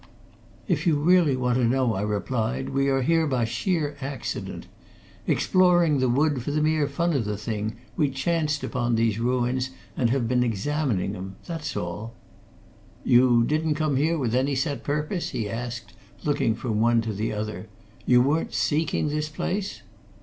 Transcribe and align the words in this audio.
"If 0.67 0.87
you 0.87 0.97
really 0.99 1.35
want 1.35 1.59
to 1.59 1.63
know," 1.63 1.93
I 1.93 2.01
replied, 2.01 2.69
"we 2.69 2.87
are 2.87 3.03
here 3.03 3.27
by 3.27 3.45
sheer 3.45 3.95
accident. 4.01 4.65
Exploring 5.27 5.99
the 5.99 6.09
wood 6.09 6.41
for 6.41 6.49
the 6.49 6.59
mere 6.59 6.87
fun 6.87 7.13
of 7.13 7.23
the 7.23 7.37
thing, 7.37 7.75
we 7.95 8.09
chanced 8.09 8.63
upon 8.63 8.95
these 8.95 9.19
ruins 9.19 9.69
and 9.95 10.09
have 10.09 10.27
been 10.27 10.41
examining 10.43 11.11
them, 11.11 11.35
that's 11.45 11.77
all?" 11.77 12.15
"You 13.03 13.43
didn't 13.43 13.75
come 13.75 13.95
here 13.97 14.17
with 14.17 14.33
any 14.33 14.55
set 14.55 14.83
purpose?" 14.83 15.29
he 15.29 15.47
asked, 15.47 15.93
looking 16.23 16.55
from 16.55 16.79
one 16.81 17.01
to 17.01 17.13
the 17.13 17.31
other. 17.31 17.67
"You 18.07 18.23
weren't 18.23 18.55
seeking 18.55 19.09
this 19.09 19.29
place?" 19.29 19.83